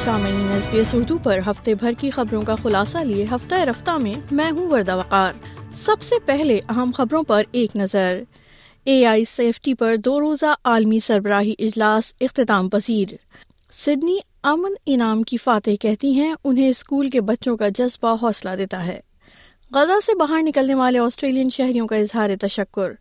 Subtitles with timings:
[0.04, 3.96] سامعین S B S Urdu پر ہفتے بھر کی خبروں کا خلاصہ لیے ہفتہ رفتہ
[4.02, 5.32] میں میں ہوں وردہ وقار
[5.84, 8.20] سب سے پہلے اہم خبروں پر ایک نظر
[8.90, 13.14] اے آئی سیفٹی پر دو روزہ عالمی سربراہی اجلاس اختتام پذیر
[13.84, 14.16] سڈنی
[14.48, 19.00] امن انعام کی فاتح کہتی ہیں انہیں اسکول کے بچوں کا جذبہ حوصلہ دیتا ہے
[19.74, 22.92] غزہ سے باہر نکلنے والے آسٹریلین شہریوں کا اظہار تشکر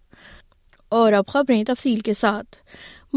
[0.98, 2.56] اور اب خبریں تفصیل کے ساتھ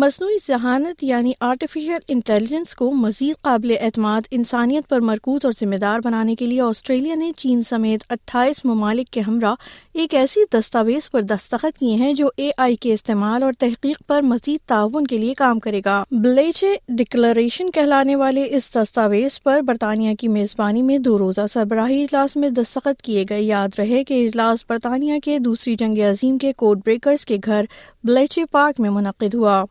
[0.01, 5.99] مصنوعی ذہانت یعنی آرٹیفیشیل انٹیلیجنس کو مزید قابل اعتماد انسانیت پر مرکوز اور ذمہ دار
[6.05, 9.55] بنانے کے لیے آسٹریلیا نے چین سمیت اٹھائیس ممالک کے ہمراہ
[10.01, 14.23] ایک ایسی دستاویز پر دستخط کیے ہیں جو اے آئی کے استعمال اور تحقیق پر
[14.25, 16.67] مزید تعاون کے لیے کام کرے گا بلیچے
[16.99, 22.51] ڈکلریشن کہلانے والے اس دستاویز پر برطانیہ کی میزبانی میں دو روزہ سربراہی اجلاس میں
[22.61, 27.25] دستخط کیے گئے یاد رہے کہ اجلاس برطانیہ کے دوسری جنگ عظیم کے کوڈ بریکرز
[27.27, 27.65] کے گھر
[28.05, 29.63] بلیچے پارک میں منعقد ہوا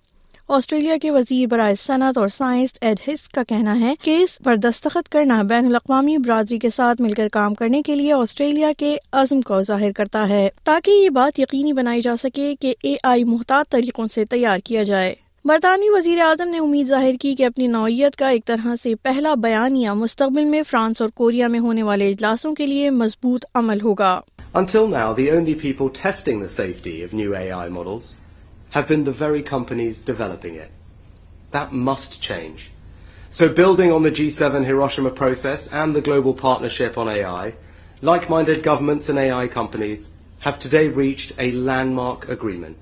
[0.54, 4.56] آسٹریلیا کے وزیر برائے صنعت اور سائنس ایڈ ہس کا کہنا ہے کہ اس پر
[4.64, 8.96] دستخط کرنا بین الاقوامی برادری کے ساتھ مل کر کام کرنے کے لیے آسٹریلیا کے
[9.22, 13.24] عزم کو ظاہر کرتا ہے تاکہ یہ بات یقینی بنائی جا سکے کہ اے آئی
[13.24, 15.14] محتاط طریقوں سے تیار کیا جائے
[15.50, 19.34] برطانوی وزیر اعظم نے امید ظاہر کی کہ اپنی نوعیت کا ایک طرح سے پہلا
[19.44, 24.14] بیانیہ مستقبل میں فرانس اور کوریا میں ہونے والے اجلاسوں کے لیے مضبوط عمل ہوگا
[28.72, 30.72] have been the very companies developing it.
[31.52, 32.72] That must change.
[33.30, 37.54] So building on the G7 Hiroshima process and the global partnership on AI,
[38.02, 42.78] like-minded governments and AI companies have today reached a landmark agreement.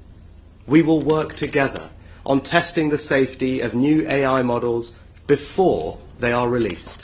[0.65, 1.89] We will work together
[2.25, 6.97] on testing the safety of new AI models before they are released.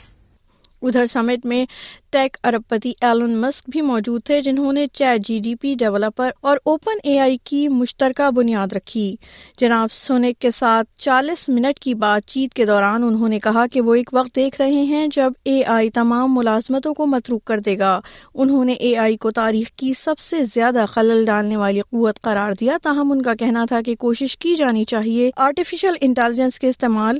[0.87, 1.65] ادھر سمٹ میں
[2.11, 6.29] ٹیک ارب پتی Alan مسک بھی موجود تھے جنہوں نے چیٹ جی ڈی پی ڈیولپر
[6.49, 9.15] اور اوپن اے آئی کی مشترکہ بنیاد رکھی
[9.59, 13.81] جناب سونک کے ساتھ چالیس منٹ کی بات چیت کے دوران انہوں نے کہا کہ
[13.87, 17.77] وہ ایک وقت دیکھ رہے ہیں جب اے آئی تمام ملازمتوں کو متروک کر دے
[17.79, 17.99] گا
[18.45, 22.51] انہوں نے اے آئی کو تاریخ کی سب سے زیادہ خلل ڈالنے والی قوت قرار
[22.59, 27.19] دیا تاہم ان کا کہنا تھا کہ کوشش کی جانی چاہیے آرٹیفیشل انٹیلیجنس کے استعمال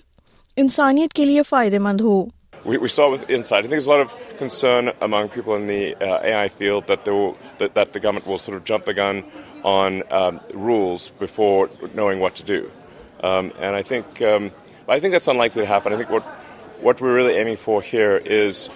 [0.63, 2.23] انسانیت کے لیے فائدہ مند ہو
[2.65, 3.15] وی وی سال
[3.45, 6.79] سائڈ سال آف کنسرن امنگ پیپل نی اے آئی فیل
[8.65, 9.19] جپ تین
[9.73, 9.99] on
[10.53, 12.53] rules before knowing veto
[13.27, 14.23] and I think
[14.87, 16.23] I think soon like ویلک what
[16.83, 18.67] what we aim for her is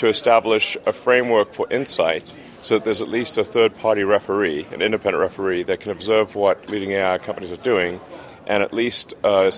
[0.00, 0.76] to establish
[1.32, 1.66] framework for
[1.96, 2.22] inside
[2.66, 3.40] suit at least
[3.80, 7.96] for referendum referee that abusing doing
[8.50, 9.48] Uh,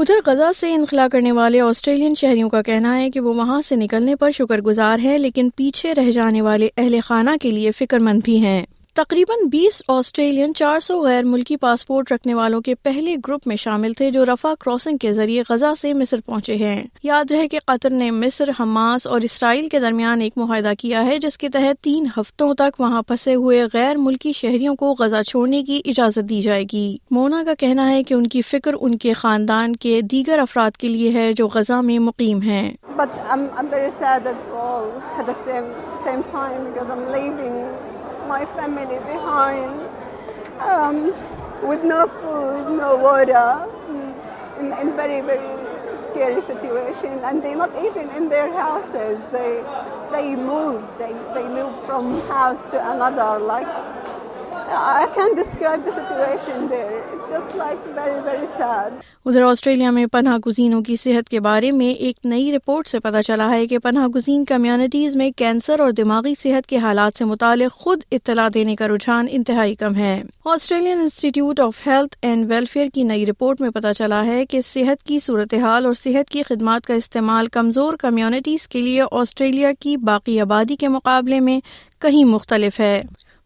[0.00, 3.76] ادھر غزہ سے انخلا کرنے والے Australian شہریوں کا کہنا ہے کہ وہ وہاں سے
[3.76, 7.98] نکلنے پر شکر گزار ہیں لیکن پیچھے رہ جانے والے اہل خانہ کے لیے فکر
[8.08, 8.62] مند بھی ہیں
[8.96, 13.92] تقریباً بیس آسٹریلین چار سو غیر ملکی پاسپورٹ رکھنے والوں کے پہلے گروپ میں شامل
[13.96, 17.90] تھے جو رفا کراسنگ کے ذریعے غزہ سے مصر پہنچے ہیں یاد رہے کہ قطر
[17.90, 22.06] نے مصر حماس اور اسرائیل کے درمیان ایک معاہدہ کیا ہے جس کے تحت تین
[22.16, 26.64] ہفتوں تک وہاں پھنسے ہوئے غیر ملکی شہریوں کو غزہ چھوڑنے کی اجازت دی جائے
[26.72, 26.86] گی
[27.18, 30.88] مونا کا کہنا ہے کہ ان کی فکر ان کے خاندان کے دیگر افراد کے
[30.88, 34.54] لیے ہے جو غزہ میں مقیم ہیں But I'm, I'm I'm very sad at At
[34.62, 34.86] all.
[35.30, 35.66] the same,
[36.06, 37.60] same time because leaving.
[38.28, 43.44] My family behind with no food no water
[44.96, 50.62] very very scary situation and they not M and they house they تھی لو
[50.96, 51.12] تھی
[51.54, 53.68] لو from house to این ازار like
[59.24, 63.20] ادھر Australia میں پناہ گزینوں کی صحت کے بارے میں ایک نئی رپورٹ سے پتہ
[63.26, 67.74] چلا ہے کہ پناہ گزین کمیونٹیز میں کینسر اور دماغی صحت کے حالات سے متعلق
[67.82, 70.20] خود اطلاع دینے کا رجحان انتہائی کم ہے
[70.54, 75.02] Australian Institute of Health and Welfare کی نئی رپورٹ میں پتہ چلا ہے کہ صحت
[75.06, 80.38] کی صورتحال اور صحت کی خدمات کا استعمال کمزور کمیونٹیز کے لیے آسٹریلیا کی باقی
[80.40, 81.58] آبادی کے مقابلے میں
[82.02, 83.00] کہیں مختلف ہے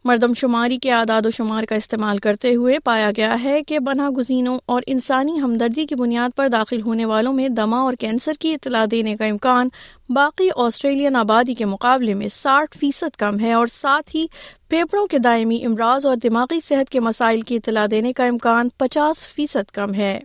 [0.08, 4.08] مردم شماری کے اعداد و شمار کا استعمال کرتے ہوئے پایا گیا ہے کہ پناہ
[4.18, 8.54] گزینوں اور انسانی ہمدردی کی بنیاد پر داخل ہونے والوں میں دما اور کینسر کی
[8.54, 9.68] اطلاع دینے کا امکان
[10.16, 14.26] باقی آسٹریلین آبادی کے مقابلے میں ساٹھ فیصد کم ہے اور ساتھ ہی
[14.70, 19.28] پھیپڑوں کے دائمی امراض اور دماغی صحت کے مسائل کی اطلاع دینے کا امکان پچاس
[19.34, 20.18] فیصد کم ہے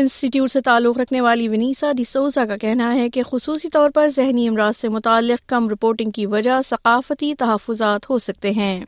[0.00, 4.46] انسٹیٹیوٹ سے تعلق رکھنے والی ونیسا ڈیسوزا کا کہنا ہے کہ خصوصی طور پر ذہنی
[4.48, 8.78] امراض سے متعلق کم رپورٹنگ کی وجہ ثقافتی تحفظات ہو سکتے ہیں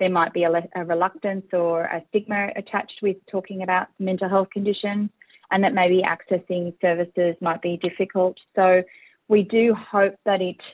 [0.00, 0.48] there might be a,
[0.78, 5.22] a reluctance or a stigma attached with talking about mental health conditions
[5.56, 8.42] and that maybe accessing services might be difficult.
[8.58, 8.66] So
[9.36, 9.62] we do
[9.94, 10.68] hope that it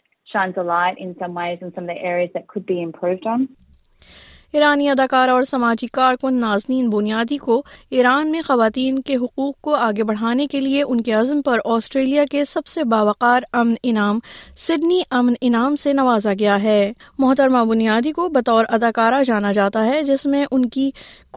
[4.55, 7.61] ایرانی اداکارہ اور سماجی کارکن نازنین بنیادی کو
[7.97, 12.25] ایران میں خواتین کے حقوق کو آگے بڑھانے کے لیے ان کے عزم پر آسٹریلیا
[12.31, 14.19] کے سب سے باوقار امن انعام
[14.67, 16.79] سڈنی امن انعام سے نوازا گیا ہے
[17.19, 20.91] محترمہ بنیادی کو بطور اداکارہ جانا جاتا ہے جس میں ان کی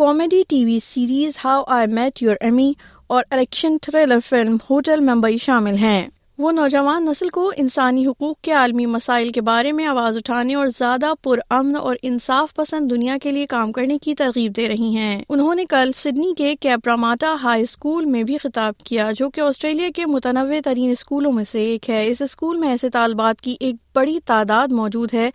[0.04, 2.72] comedy T V series how I met your ایمی
[3.16, 6.06] اور action thriller film hotel Mumbai شامل ہیں
[6.44, 10.68] وہ نوجوان نسل کو انسانی حقوق کے عالمی مسائل کے بارے میں آواز اٹھانے اور
[10.78, 14.90] زیادہ پر امن اور انصاف پسند دنیا کے لیے کام کرنے کی ترغیب دے رہی
[14.96, 19.42] ہیں انہوں نے کل سڈنی کے کیپراماٹا ہائی اسکول میں بھی خطاب کیا جو کہ
[19.42, 23.56] آسٹریلیا کے متنوع ترین اسکولوں میں سے ایک ہے اس اسکول میں ایسے طالبات کی
[23.60, 25.30] ایک بڑی تعداد موجود ہے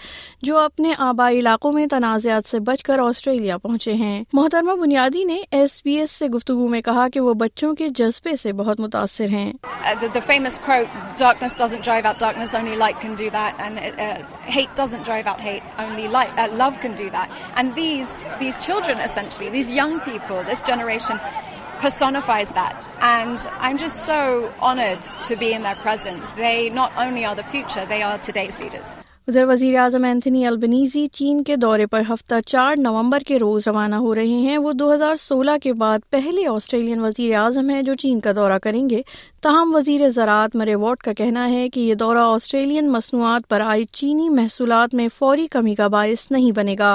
[0.46, 5.40] جو اپنے آبائی علاقوں میں تنازعات سے بچ کر آسٹریلیا پہنچے ہیں محترمہ بنیادی نے
[5.50, 9.30] ایس بی ایس سے گفتگو میں کہا کہ وہ بچوں کے جذبے سے بہت متاثر
[9.30, 9.52] ہیں
[9.82, 13.78] Uh, the famous quote, darkness doesn't drive out darkness, only light can do that, and
[13.78, 17.30] uh, uh, hate doesn't drive out hate, only light, love can do that.
[17.56, 18.20] And these
[18.58, 21.18] children, essentially, these young people, this generation,
[21.78, 22.84] personifies that.
[23.00, 26.28] And I'm just so honored to be in their presence.
[26.34, 28.96] They not only are the future, they are today's leaders.
[29.30, 33.94] ادھر وزیر اعظم Anthony Albanese چین کے دورے پر ہفتہ چار نومبر کے روز روانہ
[34.04, 37.94] ہو رہے ہیں وہ دو ہزار سولہ کے بعد پہلے آسٹریلین وزیر اعظم ہیں جو
[38.02, 39.00] چین کا دورہ کریں گے
[39.42, 43.84] تاہم وزیر زراعت مرے وارڈ کا کہنا ہے کہ یہ دورہ آسٹریلین مصنوعات پر آئی
[44.00, 46.92] چینی محصولات میں فوری کمی کا باعث نہیں بنے گا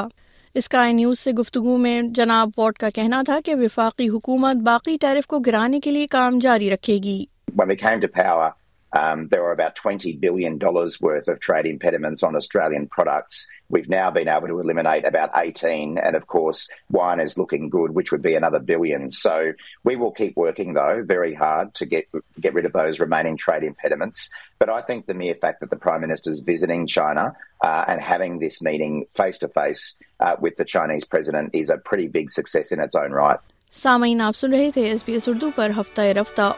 [0.64, 5.28] اسکائی نیوز سے گفتگو میں جناب وارڈ کا کہنا تھا کہ وفاقی حکومت باقی ٹیرف
[5.36, 7.18] کو گرانے کے لیے کام جاری رکھے گی
[8.96, 9.92] ہفتہ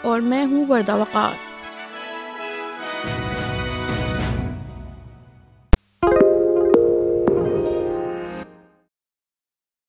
[0.02, 1.57] اور میں ہوں وردا وقات